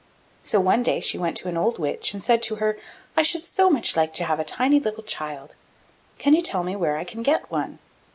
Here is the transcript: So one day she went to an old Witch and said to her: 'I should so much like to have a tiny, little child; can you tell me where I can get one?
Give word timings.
So 0.41 0.59
one 0.59 0.81
day 0.81 0.99
she 0.99 1.19
went 1.19 1.37
to 1.37 1.47
an 1.47 1.57
old 1.57 1.77
Witch 1.77 2.11
and 2.11 2.23
said 2.23 2.41
to 2.41 2.55
her: 2.55 2.75
'I 3.15 3.21
should 3.21 3.45
so 3.45 3.69
much 3.69 3.95
like 3.95 4.15
to 4.15 4.23
have 4.23 4.39
a 4.39 4.43
tiny, 4.43 4.79
little 4.79 5.03
child; 5.03 5.55
can 6.17 6.33
you 6.33 6.41
tell 6.41 6.63
me 6.63 6.75
where 6.75 6.97
I 6.97 7.03
can 7.03 7.21
get 7.21 7.51
one? 7.51 7.77